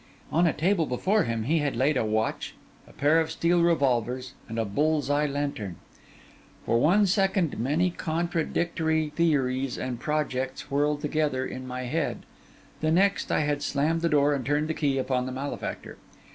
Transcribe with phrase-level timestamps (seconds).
[0.31, 2.55] On a table before him he had laid a watch,
[2.87, 5.75] a pair of steel revolvers, and a bull's eye lantern.
[6.65, 12.23] For one second many contradictory theories and projects whirled together in my head;
[12.79, 15.99] the next, I had slammed the door and turned the key upon the malefactor.